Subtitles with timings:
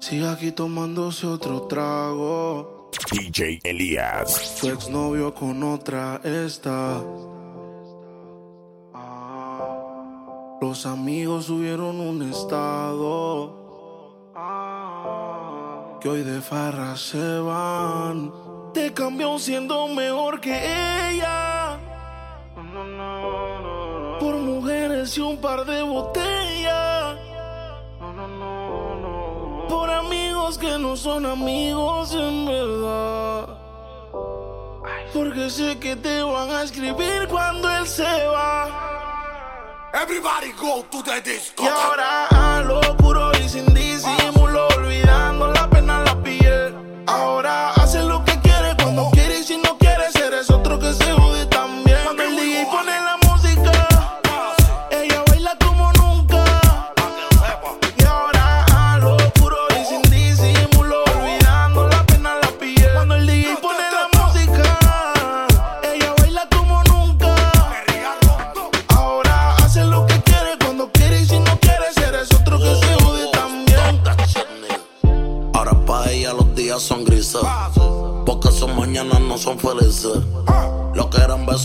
[0.00, 2.90] Sigue aquí tomándose otro trago.
[3.10, 4.30] DJ Elías.
[4.58, 7.02] Su exnovio con otra está.
[8.94, 14.30] Ah, los amigos subieron un estado.
[14.36, 18.32] Ah, que hoy de farra se van.
[18.72, 20.54] Te cambió siendo mejor que
[21.10, 21.76] ella.
[24.20, 26.87] Por mujeres y un par de botellas.
[29.68, 33.48] Por amigos que no son amigos en verdad.
[35.12, 38.88] Porque sé que te van a escribir cuando él se va.
[39.94, 41.64] Everybody go to the disco.
[41.64, 44.37] Y ahora a lo puro y sin disimulo,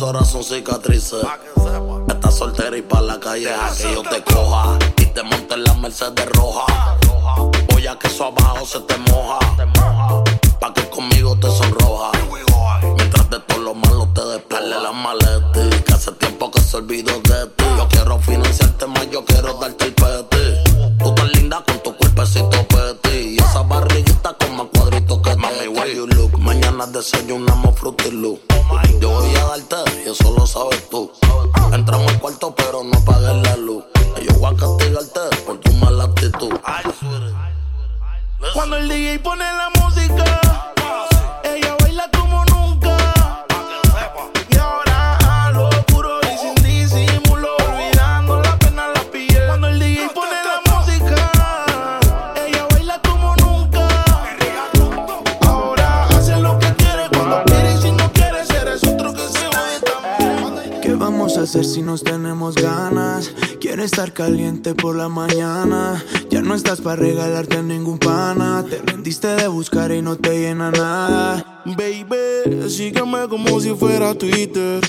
[0.04, 1.24] ahora son cicatrices.
[2.08, 4.78] Estás soltera y pa' la calle que yo te coja.
[4.98, 6.98] Y te monte en la Mercedes roja.
[7.72, 9.40] Voy a que eso abajo se te moja.
[10.60, 12.12] Pa' que conmigo te sonroja.
[12.96, 15.84] Mientras de todo lo malo te despele la maleta.
[15.86, 17.66] Que hace tiempo que se olvidó de ti.
[17.78, 18.73] Yo quiero financiarte
[73.34, 74.80] como si fuera Twitter.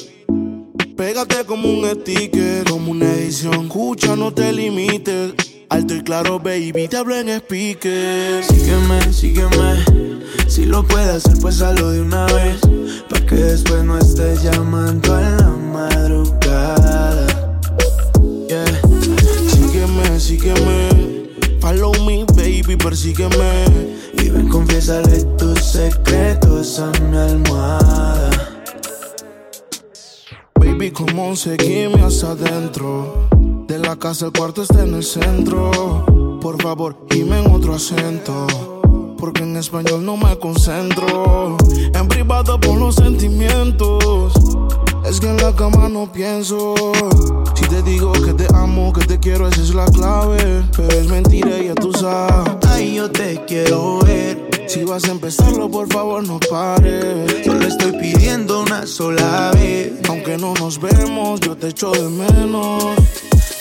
[0.98, 3.64] Pégate como un sticker, como una edición.
[3.64, 5.32] Escucha, no te limites.
[5.70, 8.44] Alto y claro, baby, te hablo en speaker.
[8.44, 9.82] Sígueme, sígueme.
[10.46, 12.60] Si lo puedes hacer, pues hazlo de una vez.
[13.08, 17.26] Pa' que después no estés llamando a la madrugada.
[18.46, 18.80] Yeah.
[19.48, 21.14] Sígueme, sígueme.
[21.60, 23.64] Follow me, baby, persígueme.
[24.22, 28.33] Y ven, confiésale tus secretos a mi almohada.
[30.84, 33.26] Baby, como seguime hacia adentro.
[33.66, 36.38] De la casa el cuarto está en el centro.
[36.42, 38.46] Por favor, dime en otro acento.
[39.18, 41.56] Porque en español no me concentro.
[41.70, 44.34] En privado por los sentimientos.
[45.06, 46.74] Es que en la cama no pienso.
[47.54, 50.64] Si te digo que te amo, que te quiero, esa es la clave.
[50.76, 52.56] Pero es mentira, ya tú sabes.
[52.68, 54.50] Ay, yo te quiero ver.
[54.66, 57.44] Si vas a empezarlo, por favor, no pares.
[57.44, 59.92] Solo estoy pidiendo una sola vez.
[60.08, 62.94] Aunque no nos vemos, yo te echo de menos.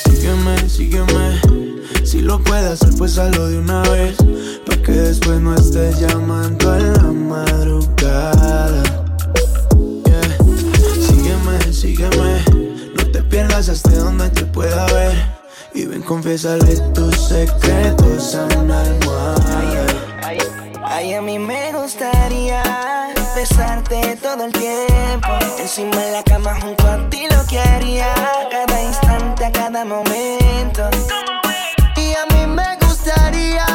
[0.05, 1.41] Sígueme, sígueme.
[2.03, 4.15] Si lo puedes hacer, pues hazlo de una vez.
[4.65, 8.83] Pa' que después no estés llamando a la madrugada.
[11.07, 12.43] Sígueme, sígueme.
[12.97, 15.43] No te pierdas hasta donde te pueda ver.
[15.75, 19.61] Y ven, confiésale tus secretos a una almohada.
[20.85, 22.92] Ay, a mí me gustaría
[23.43, 25.27] besarte todo el tiempo.
[25.59, 28.13] Encima de la cama junto a ti lo que haría.
[28.13, 30.89] A cada instante, a cada momento.
[31.97, 33.65] Y a mí me gustaría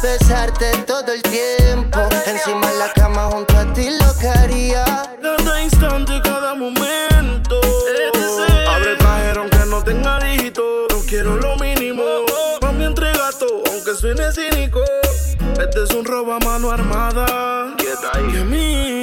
[0.00, 1.98] besarte todo el tiempo.
[2.24, 4.84] Encima de la cama junto a ti lo que haría.
[5.20, 7.60] Cada instante, cada momento.
[8.68, 10.62] Abre el cajero aunque no tenga dígito.
[10.88, 12.04] No quiero lo mínimo.
[12.62, 14.80] Mami, entrega todo, aunque suene cínico.
[15.58, 17.50] Este es un robo a mano armada.
[18.32, 18.99] Y a mí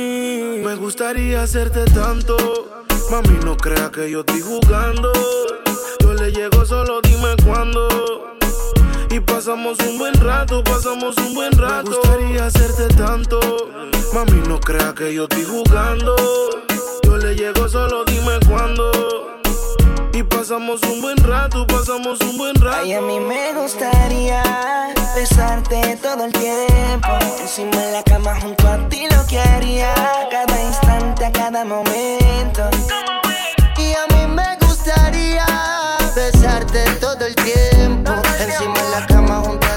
[0.67, 2.35] me gustaría hacerte tanto.
[3.09, 5.13] Mami, no crea que yo estoy jugando.
[6.01, 8.35] Yo le llego solo, dime cuándo.
[9.09, 11.89] Y pasamos un buen rato, pasamos un buen rato.
[11.89, 13.39] Me gustaría hacerte tanto.
[14.13, 16.15] Mami, no crea que yo estoy jugando.
[17.03, 18.91] Yo le llego solo, dime cuándo.
[20.17, 22.77] Y pasamos un buen rato, pasamos un buen rato.
[22.81, 24.41] Ay, a mí me gustaría
[25.15, 27.09] besarte todo el tiempo.
[27.39, 29.93] Encima en la cama junto a ti lo que haría.
[30.31, 32.67] Cada instante, a cada momento.
[33.77, 35.45] Y a mí me gustaría
[36.15, 38.13] besarte todo el tiempo.
[38.39, 39.76] Encima en la cama junto a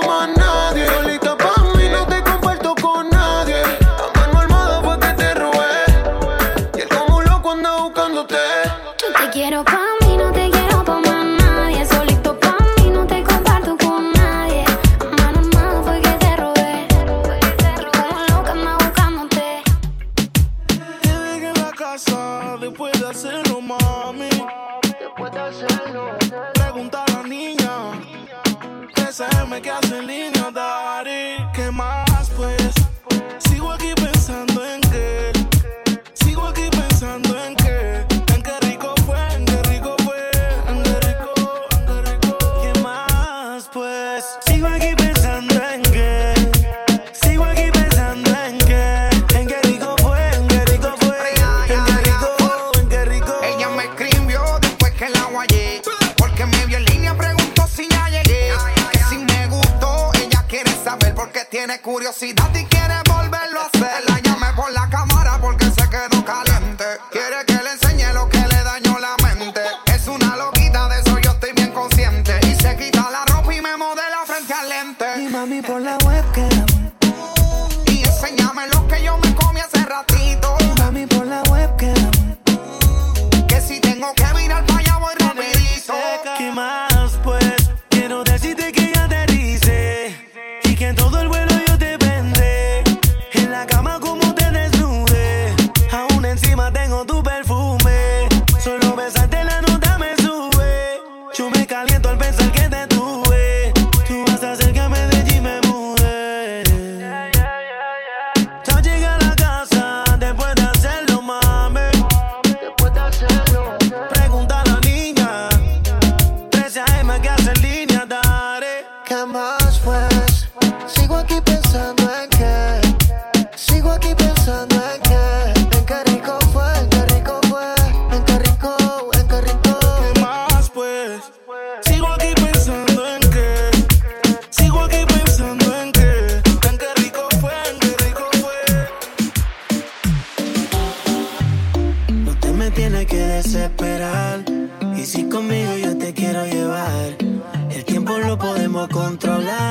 [148.87, 149.70] controlar.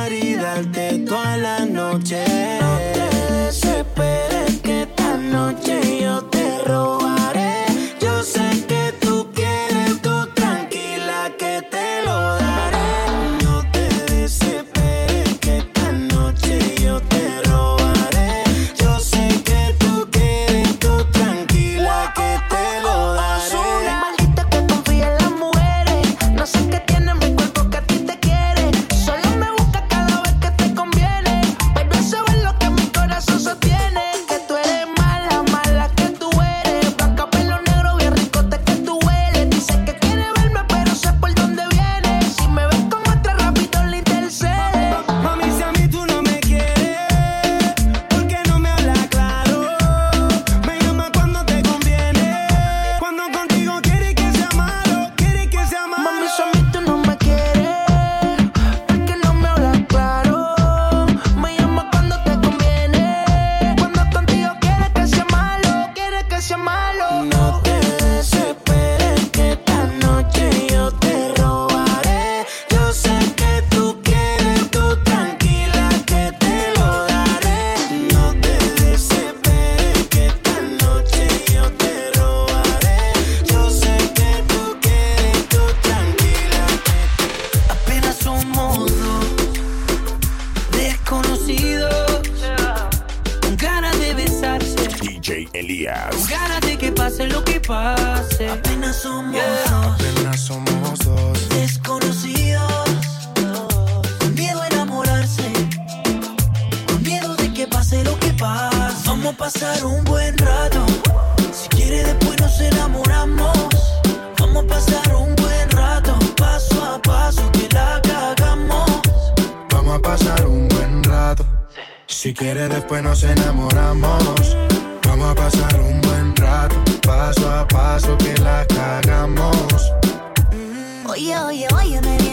[131.21, 132.30] Oye, oye, oye, me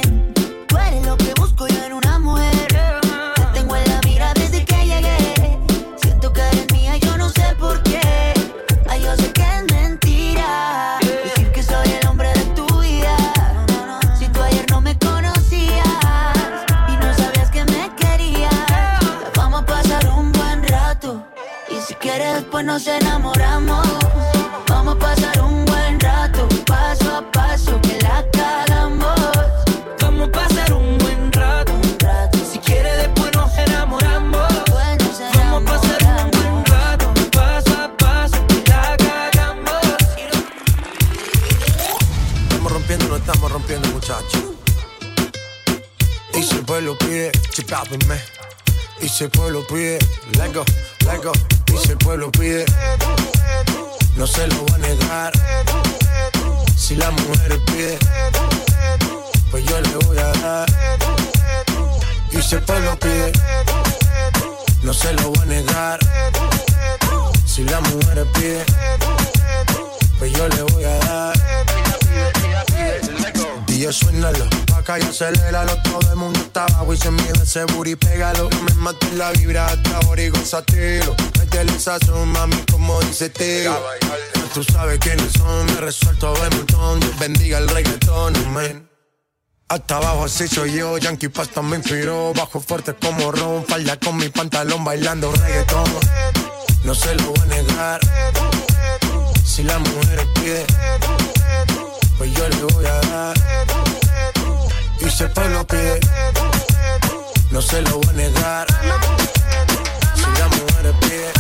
[64.88, 66.00] no se lo voy a negar.
[67.46, 68.64] Si la mujer pide,
[70.18, 71.36] pues yo le voy a dar.
[73.68, 77.66] Y DJ suénalo, acá y aceléralo, todo el mundo está abajo y se mide ese
[77.66, 78.50] booty, pégalo.
[78.50, 81.14] Me maté la vibra hasta ahora y gozatelo.
[81.38, 83.78] Métele esa mami, como dice tío.
[84.54, 88.87] Tú sabes quiénes son, me resuelto de montón, Dios bendiga el reggaetón, amén.
[89.70, 92.32] Hasta abajo así soy yo, Yankee Pasta me inspiró.
[92.34, 95.84] Bajo fuerte como Ron, falda con mi pantalón bailando reggaetón.
[96.86, 98.00] No se lo voy a negar.
[99.44, 100.66] Si la mujer pide
[102.18, 103.38] Pues yo le voy a dar.
[105.02, 106.00] Y si el pueblo pide
[107.52, 108.68] No se lo voy a negar.
[110.16, 111.32] Si la mujer pide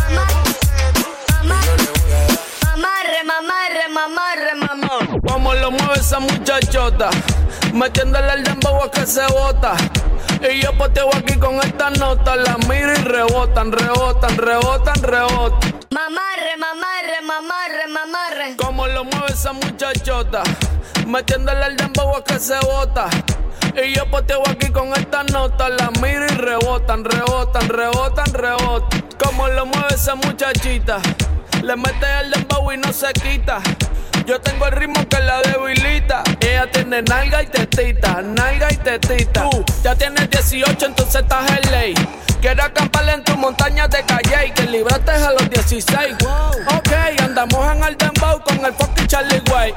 [1.47, 2.39] Pues yo le voy a dar.
[2.75, 7.09] Mamarre, mamarre, mamarre, mamón Cómo lo mueve esa muchachota
[7.77, 9.75] Metiéndole el dembow a que se bota.
[10.41, 12.35] Y yo poteo aquí con estas notas.
[12.37, 15.79] Las miro y rebotan, rebotan, rebotan, rebotan.
[15.91, 18.55] Mamarre, mamarre, mamarre, mamarre.
[18.57, 20.41] Como lo mueve esa muchachota.
[21.05, 23.09] Metiéndole el dembow a que se bota.
[23.75, 29.01] Y yo poteo aquí con estas notas, las miro y rebotan, rebotan, rebotan, rebotan.
[29.23, 30.97] Como lo mueve esa muchachita,
[31.61, 33.61] le mete el dembow y no se quita.
[34.27, 36.21] Yo tengo el ritmo que la debilita.
[36.41, 39.49] Ella tiene nalga y tetita, nalga y tetita.
[39.49, 41.93] Tú ya tienes 18, entonces estás en ley.
[42.47, 46.15] Quiero acampar en tu montaña de calle y te libraste a los 16.
[46.19, 46.77] Wow.
[46.77, 49.73] Ok, andamos en el dembow con el fucking Charlie Way.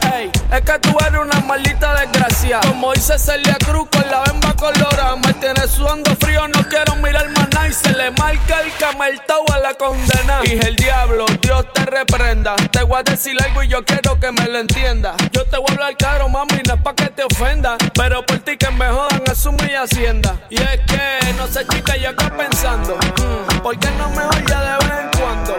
[0.53, 2.61] Es que tú eres una maldita desgracia.
[2.61, 5.17] Como dice Celia Cruz con la bemba colorada.
[5.17, 7.49] Me tiene sudando frío, no quiero mirar más.
[7.69, 10.41] Y se le marca el cameltao a la condena.
[10.43, 12.55] Dije el diablo, Dios te reprenda.
[12.71, 15.17] Te voy a decir algo y yo quiero que me lo entienda.
[15.33, 17.77] Yo te voy a hablar caro, mami, no es pa' que te ofenda.
[17.95, 20.37] Pero por ti que me jodan, es mi hacienda.
[20.51, 22.97] Y es que no sé, chica, yo acá pensé pensando.
[22.97, 25.57] Mm, ¿Por qué no me ya de vez en cuando?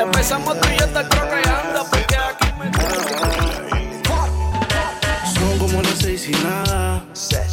[0.00, 1.86] Empezamos tú y yo estar croqueando.
[1.90, 2.70] Porque aquí me.
[5.34, 7.02] Son como las seis y nada.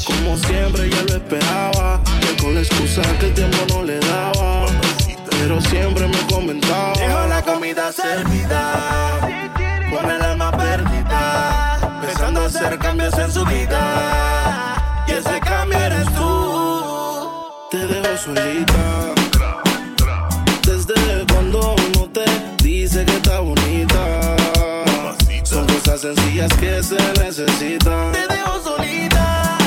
[0.05, 2.01] Como siempre ya lo esperaba.
[2.22, 4.65] Que con la excusa que el tiempo no le daba.
[5.29, 6.93] Pero siempre me comentaba.
[6.93, 9.19] Dejo la comida servida.
[9.89, 11.79] Con el alma perdida.
[12.01, 13.76] Pensando hacer cambios en su vida.
[20.63, 22.25] Desde cuando uno te
[22.62, 24.36] dice que está bonita.
[25.43, 28.12] Son cosas sencillas que se necesitan.
[28.12, 29.57] Te dejo solita.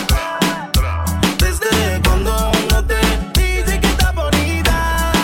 [1.39, 3.01] Desde cuando uno te
[3.41, 5.23] dice que está bonita.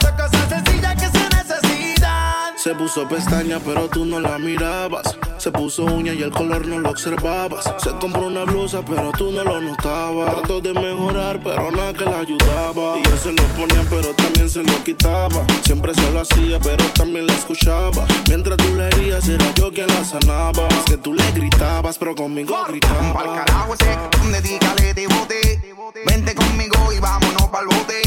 [0.00, 2.56] Son cosas sencillas que se necesitan.
[2.56, 5.19] Se puso pestaña, pero tú no la mirabas.
[5.40, 7.64] Se puso uña y el color no lo observabas.
[7.78, 10.34] Se compró una blusa, pero tú no lo notabas.
[10.34, 12.98] Trató de mejorar, pero nada que la ayudaba.
[12.98, 15.42] Y él se lo ponía, pero también se lo quitaba.
[15.64, 18.06] Siempre se lo hacía, pero también la escuchaba.
[18.28, 20.68] Mientras tú le herías, era yo quien la sanaba.
[20.68, 23.44] Es que tú le gritabas, pero conmigo Pa'l gritaba.
[23.46, 23.96] carajo ese,
[24.30, 25.60] dedícale de bote.
[26.04, 28.02] Vente conmigo y vámonos pa'l bote.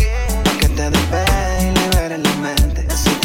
[0.60, 2.88] Que te despegue y liberes la mente.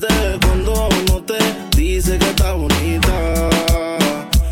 [0.00, 1.36] Desde cuando uno te
[1.76, 3.12] dice que está bonita.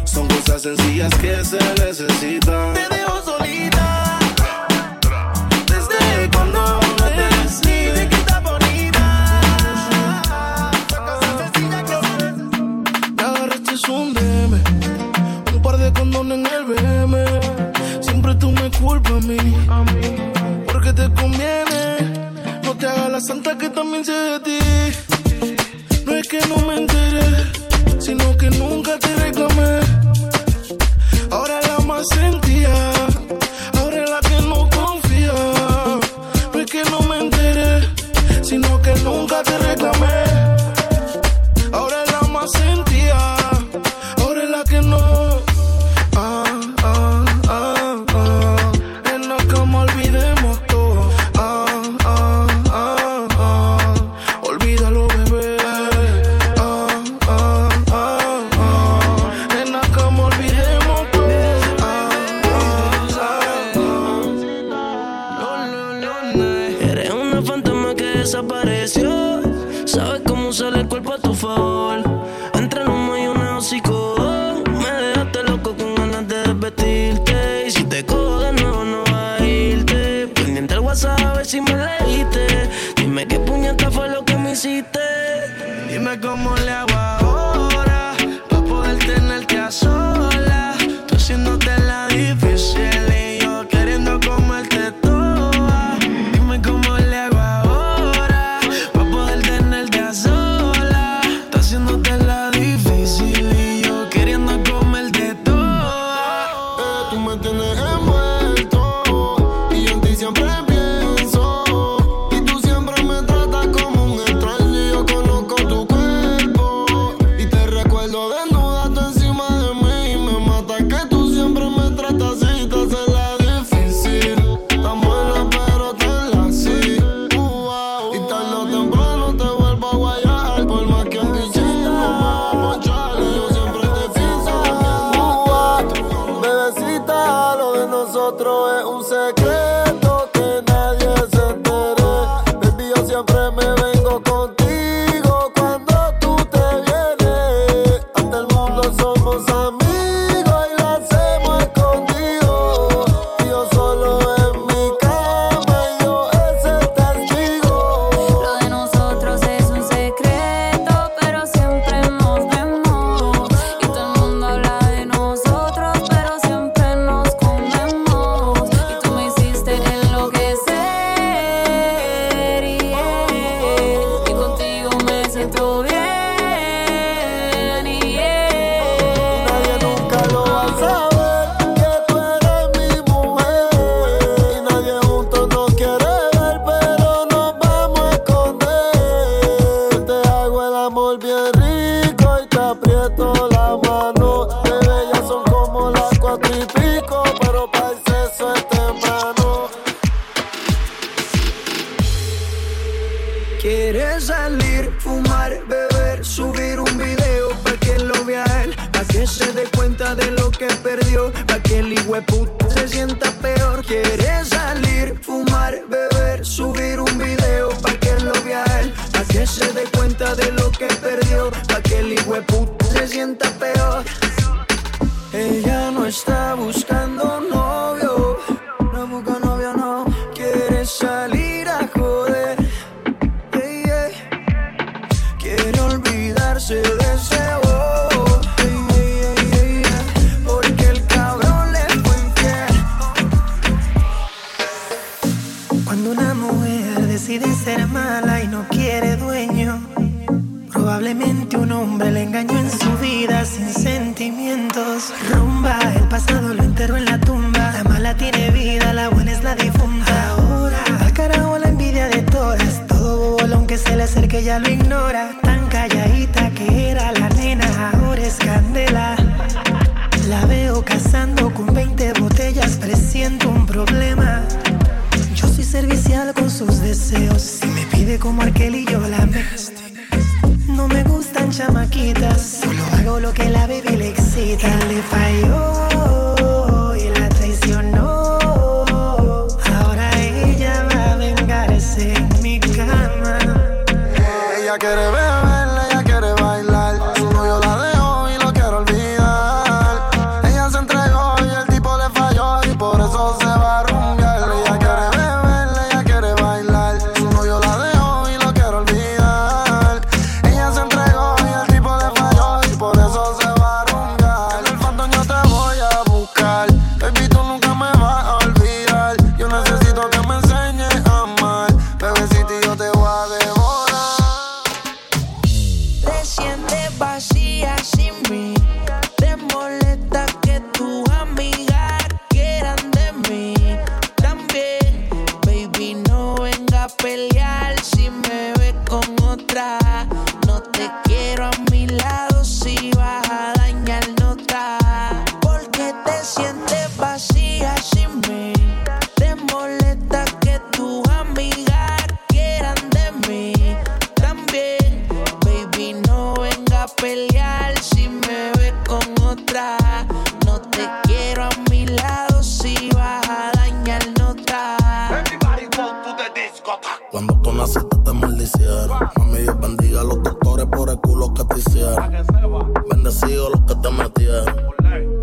[0.04, 2.74] Son cosas sencillas que se necesitan.
[2.74, 4.18] Te dejo solita.
[5.66, 9.40] Desde cuando uno te dice que está bonita.
[10.90, 13.24] Son cosas sencillas que se necesitan.
[13.26, 14.62] Agarraste un DM.
[15.54, 18.02] Un par de condones en el BM.
[18.02, 19.38] Siempre tú me culpas a mí.
[20.70, 22.36] Porque te conviene.
[22.64, 24.58] No te hagas la santa que también sé de ti.
[26.28, 27.22] Que no me enteré,
[27.98, 29.80] sino que nunca te reclamé.
[31.30, 32.92] Ahora la más sentía,
[33.78, 35.32] ahora la que no confía.
[36.52, 37.88] No es que no me enteré,
[38.42, 40.47] sino que nunca te reclamé.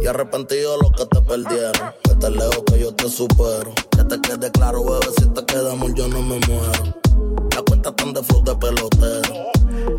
[0.05, 1.91] Y arrepentido lo que te perdieron.
[2.03, 3.73] Que te lejos que yo te supero.
[3.89, 6.93] Que te quede claro, bebé, si te quedamos yo no me muero.
[7.55, 9.33] La cuenta tan de flow de pelotero.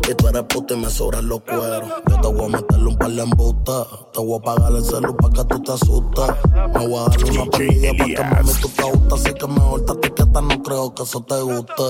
[0.09, 1.89] Y tú eres puta y me sobran los cueros.
[2.09, 3.87] Yo te voy a meterle un par de embustas.
[4.13, 6.29] Te voy a pagar el celu pa' que tú te asustes.
[6.73, 9.13] Me voy a dar una perdida pa' que mami tú te.
[9.13, 11.83] Así que mejor te etiqueta, no creo que eso te guste.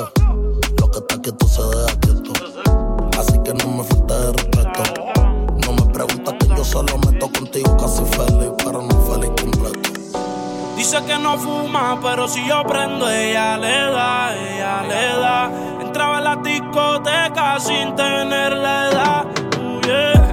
[0.80, 2.34] Lo que está aquí tú se deja quieto.
[3.16, 5.07] Así que no me faltes de respeto
[6.68, 9.90] se lo meto contigo casi feliz, pero no feliz completo.
[10.76, 15.52] Dice que no fuma, pero si yo prendo, ella le da, ella le da.
[15.82, 19.26] Entraba en la discoteca sin tener la edad.
[19.60, 20.24] Uh, yeah.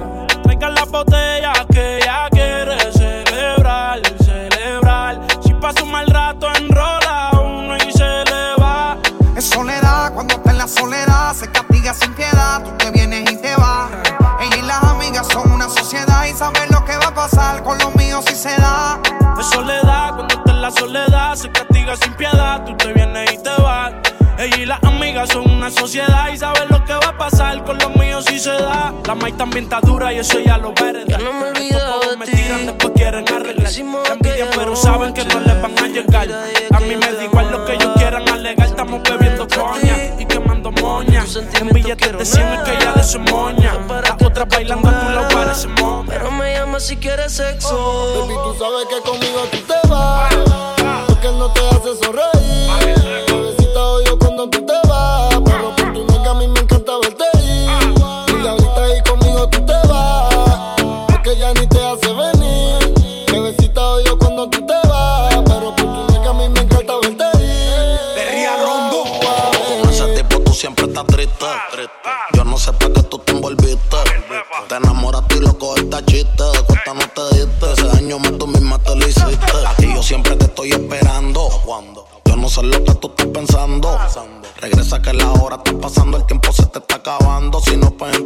[0.75, 5.21] Las botellas que ella quiere celebrar, celebrar.
[5.41, 8.97] Si pasa un mal rato, enrola uno y se le va.
[9.37, 12.63] Es soledad, cuando está en la soledad, se castiga sin piedad.
[16.35, 18.99] saber lo que va a pasar con los míos si se da.
[19.39, 23.37] Es soledad, cuando está en la soledad, se castiga sin piedad, tú te vienes y
[23.37, 23.93] te vas.
[24.37, 27.77] Ella y las amigas son una sociedad y saben lo que va a pasar con
[27.77, 28.93] los míos si se da.
[29.05, 31.05] La maíz también está dura y eso ya lo veré.
[47.05, 48.27] quieres sexo.
[48.27, 49.24] Baby, tú sabes que conmigo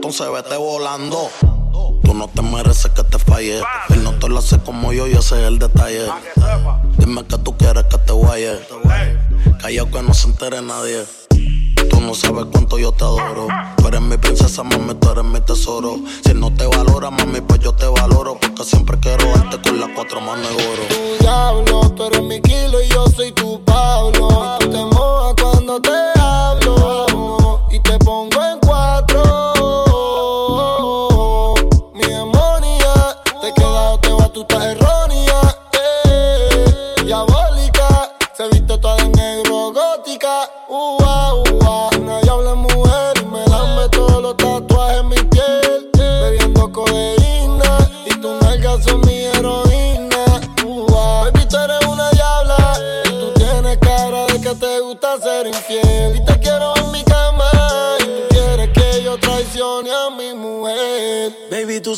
[0.09, 1.29] entonces vete volando.
[2.03, 3.61] Tú no te mereces que te falle.
[3.89, 6.07] Él no te lo hace como yo y ese es el detalle.
[6.97, 8.59] Dime que tú quieres que te guaye.
[9.61, 11.05] Callao que no se entere nadie.
[11.91, 13.49] Tú no sabes cuánto yo te adoro.
[13.77, 15.99] Tú eres mi princesa, mami, tú eres mi tesoro.
[16.25, 18.39] Si no te valora, mami, pues yo te valoro.
[18.39, 20.81] Porque siempre quiero darte con las cuatro manos de oro.
[20.89, 24.57] Tu diablo, tú eres mi kilo y yo soy tu Pablo.
[24.59, 26.08] Tú te mojas cuando te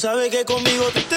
[0.02, 1.11] sabes que conmigo te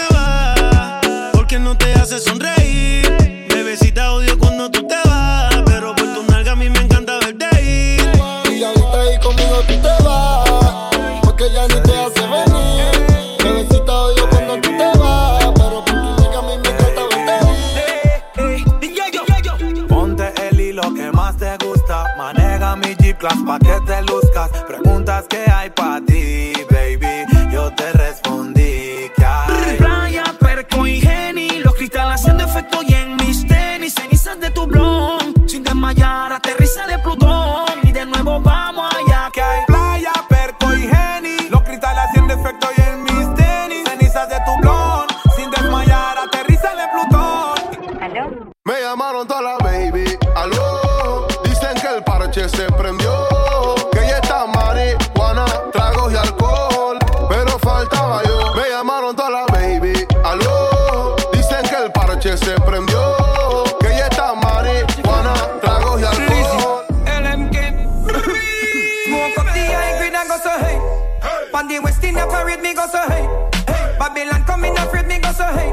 [71.64, 73.24] On the West Indian parade me go so hey.
[73.66, 73.96] Hey.
[73.98, 75.72] Babylon coming afraid me go so hey.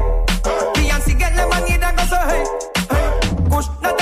[0.72, 2.44] Beyonce get lemonade and go so hey.
[2.88, 3.50] Hey.
[3.50, 4.01] Kush not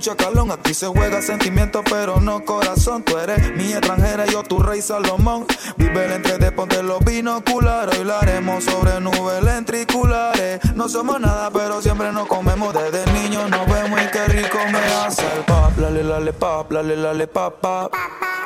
[0.00, 0.50] yo tu chacalón.
[0.50, 3.02] Aquí se juega sentimiento, pero no corazón.
[3.02, 5.46] Tú eres mi extranjera, yo tu rey Salomón.
[5.76, 7.98] Vive entre de ponte los binoculares.
[7.98, 10.60] Hoy sobre nubes lentriculares.
[10.74, 12.74] No somos nada, pero siempre nos comemos.
[12.74, 15.78] Desde niño nos vemos y qué rico me hace el pop.
[15.78, 17.94] Lale, lale, pop, lale, lale, pop, pop.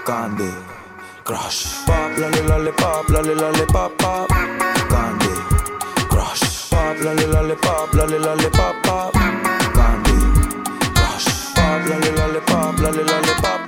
[0.05, 0.51] Candy
[1.25, 1.85] Crush.
[1.87, 4.29] Pop, lale, lale, pop, lale, lale, pop, pop.
[4.89, 5.35] Candy
[6.09, 6.69] Crush.
[6.71, 9.14] Pop, lale, lale, pop, lale, lale, pop, pop.
[12.41, 13.64] Pop, lale, lale,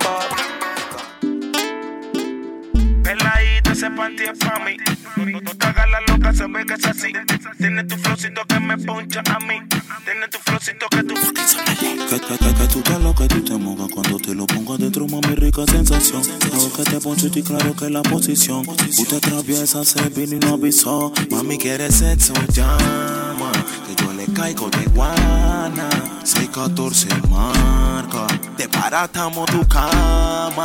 [3.76, 4.76] ese panty es pa' mí.
[5.16, 7.12] No, no te hagas la loca, se ve que es así.
[7.58, 9.60] Tiene tu flowcito que me poncha a mí.
[10.04, 11.14] Tiene tu flowcito que tú.
[11.14, 14.74] Que, que, que, que tú te lo que tú te mojas cuando te lo pongo
[14.74, 16.22] adentro, mami, rica sensación.
[16.50, 18.66] Luego que te poncho y claro que la posición.
[18.66, 21.12] Usted atraviesa, se vino y no avisó.
[21.30, 23.52] Mami, quiere sexo, llama.
[23.86, 25.88] Que yo le caigo de guana.
[26.24, 28.26] 614 marca.
[28.56, 30.64] Te paratamos tu cama.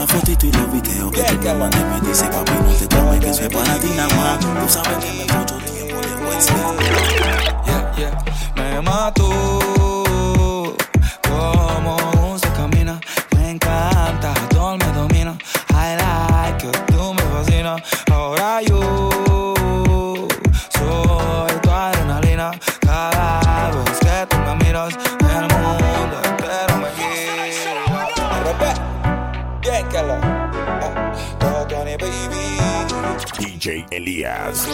[0.00, 3.20] La fotito y los videos que tú me mandes, me dice, papi, no te tomes,
[3.20, 4.40] que eso es para ti nada más.
[4.40, 6.46] Tú sabes que me mucho tiempo después.
[7.66, 8.24] Yeah, yeah.
[8.56, 9.59] Me mató
[34.20, 34.66] DJ Elías.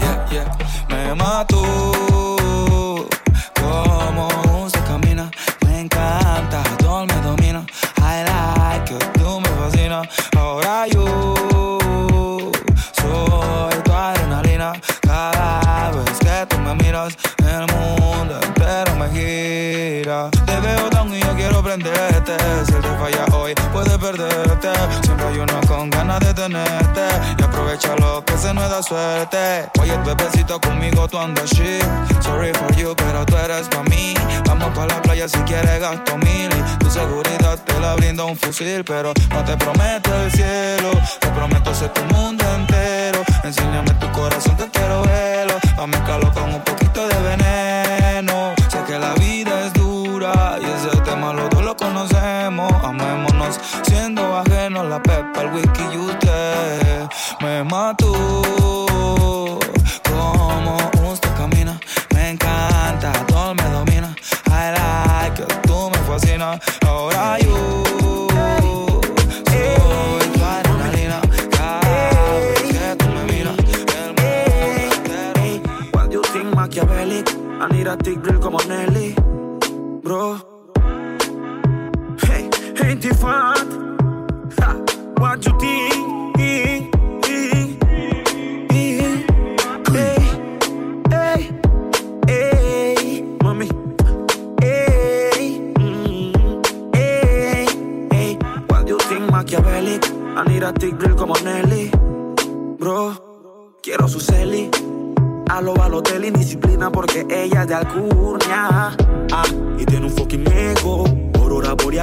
[0.00, 0.58] Yeah, yeah.
[0.88, 1.97] Me mató
[29.80, 31.82] Oye, bebecito, conmigo tú andas shit.
[32.20, 34.14] Sorry for you, pero tú eres pa' mí.
[34.46, 36.48] Vamos pa' la playa si quieres gasto mil.
[36.48, 38.84] Y tu seguridad te la brinda un fusil.
[38.84, 40.92] Pero no te prometo el cielo.
[41.18, 43.24] Te prometo ser tu mundo entero.
[43.42, 45.54] Enséñame tu corazón que quiero verlo.
[45.76, 46.27] Pa' mezclarlo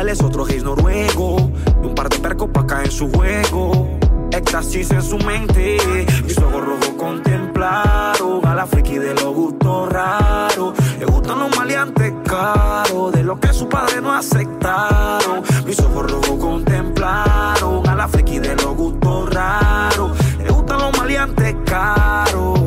[0.06, 1.52] Boreales, otro gays noruego.
[1.82, 3.90] Y un par de percos pa' caer en su juego.
[4.32, 5.78] Éxtasis en su mente.
[6.24, 10.76] Mis ojos rojos contemplaron a la friki de los gustos raros.
[11.00, 15.42] Le gustan los maleantes caros, de lo que su padre no aceptaron.
[15.66, 20.12] Mis ojos rojos contemplaron a la friki de los gustos raros.
[20.38, 22.60] Le gustan los maleantes caros.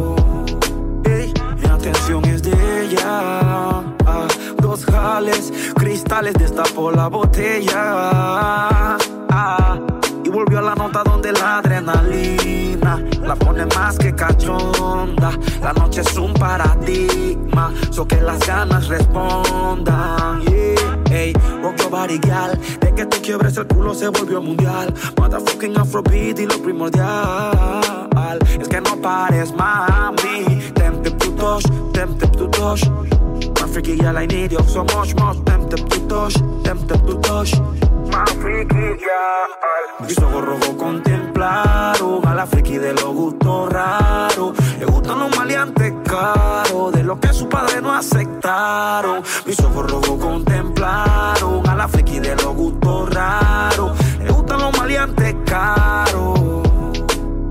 [1.05, 3.21] Ey, mi atención es de ella.
[4.07, 4.27] Ah,
[4.61, 5.53] dos jales,
[6.09, 8.97] cristales, destapó la botella.
[9.31, 9.79] Ah,
[10.25, 15.39] y volvió a la nota donde la adrenalina la pone más que cachonda.
[15.63, 20.41] La noche es un paradigma, so que las ganas respondan.
[20.43, 20.99] Yeah.
[21.11, 22.19] Ey, rock your body.
[22.81, 24.95] De que te quiebres el culo se volvió mundial.
[25.19, 28.39] Motherfucking Afrobeat y lo primordial.
[28.59, 30.73] Es que no pares, mami.
[30.75, 32.83] Tempted to touch, tempted to touch.
[33.79, 35.37] Freaky girl, I need you so much, much.
[35.45, 37.57] Tempted to touch, tempted to touch.
[38.11, 39.47] My freaky girl.
[40.01, 44.57] Mis ojos rojos contemplaron a la friki de los gustos raros.
[44.81, 49.23] Le gustan los maleantes caros, de lo que su padre no aceptaron.
[49.47, 53.97] Mis ojos rojos contemplaron a la friki de los gustos raros.
[54.19, 56.41] Le gustan los maleantes caros.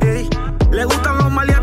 [0.02, 0.30] Ey,
[0.72, 1.57] Le gustan los maleantes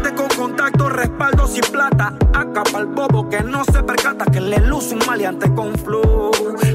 [0.64, 2.14] contacto, respaldo sin plata.
[2.32, 6.30] Acapa el bobo que no se percata que le luce un maleante con flow.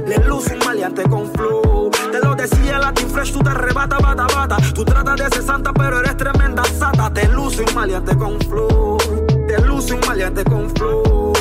[0.05, 1.89] Le luce un maleante con flow.
[2.11, 4.57] Te lo decía Latin Fresh, tú te arrebata, bata, bata.
[4.73, 7.11] Tú tratas de ser santa, pero eres tremenda sata.
[7.11, 8.97] Te luce un maleante con flow.
[9.47, 11.33] Te luce un maleante con flow.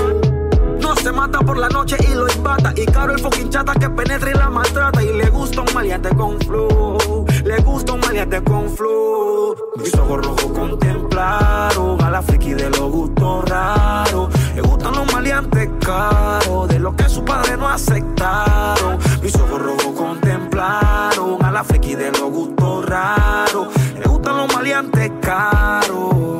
[0.81, 2.73] No se mata por la noche y lo empata.
[2.77, 5.03] Y caro el fucking chata que penetra y la maltrata.
[5.03, 7.27] Y le gusta un maleante con flow.
[7.59, 9.57] Le gusta un maleante con flow.
[9.79, 14.29] Mis ojos rojos contemplaron a la friki de los gustos raros.
[14.55, 18.99] Le gustan los maleantes caros, de lo que su padre no aceptaron.
[19.23, 23.69] Mis ojos rojos contemplaron a la friki de los gustos raros.
[23.99, 26.39] Le gustan los maleantes caros.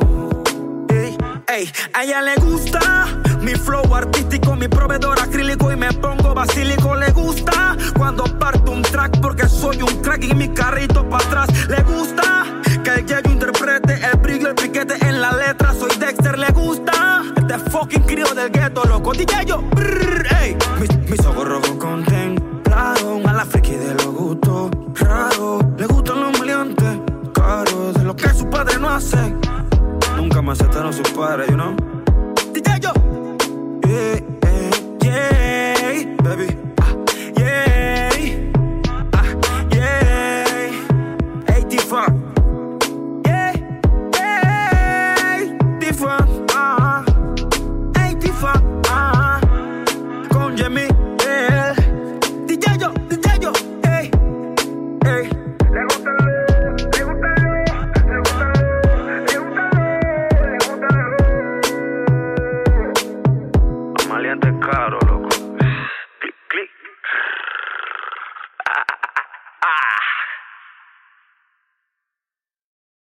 [0.87, 1.17] Ey,
[1.47, 2.79] ey, a ella le gusta
[3.41, 6.95] mi flow artístico, mi proveedor acrílico y me pongo basílico.
[6.95, 11.47] Le gusta cuando parto un track porque soy un crack y mi carrito para atrás.
[11.69, 12.45] Le gusta
[12.83, 15.73] que el Yeyo interprete el brillo, el piquete en la letra.
[15.73, 19.13] Soy Dexter, le gusta este fucking crío del gueto, loco.
[19.13, 20.57] DJ yo, brrr, ey.
[20.79, 25.63] Mis, mis ojos rojos contemplaron a la friki de los gustos raros.
[25.77, 26.99] Le gustan los maleantes
[27.33, 29.35] caros, de lo que su padre no hace.
[30.15, 31.78] Nunca me aceptaron sus padres, you know.